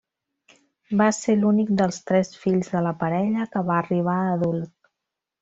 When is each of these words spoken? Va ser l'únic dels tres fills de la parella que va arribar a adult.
Va 1.01 1.09
ser 1.17 1.35
l'únic 1.41 1.69
dels 1.81 1.99
tres 2.11 2.31
fills 2.45 2.73
de 2.77 2.81
la 2.87 2.95
parella 3.05 3.47
que 3.53 3.65
va 3.69 3.77
arribar 3.83 4.19
a 4.25 4.33
adult. 4.41 4.69